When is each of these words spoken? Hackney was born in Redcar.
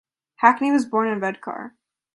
Hackney 0.37 0.71
was 0.71 0.85
born 0.87 1.09
in 1.09 1.19
Redcar. 1.19 1.75